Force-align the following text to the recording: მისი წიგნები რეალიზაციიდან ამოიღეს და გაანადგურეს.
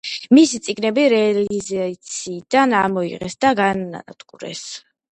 მისი 0.35 0.59
წიგნები 0.67 1.03
რეალიზაციიდან 1.13 2.75
ამოიღეს 2.81 3.41
და 3.47 3.55
გაანადგურეს. 3.63 4.69